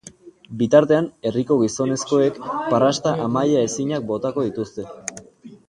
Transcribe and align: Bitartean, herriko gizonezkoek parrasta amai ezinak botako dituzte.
Bitartean, 0.61 1.09
herriko 1.29 1.57
gizonezkoek 1.59 2.39
parrasta 2.73 3.13
amai 3.29 3.47
ezinak 3.61 4.09
botako 4.13 4.49
dituzte. 4.51 4.91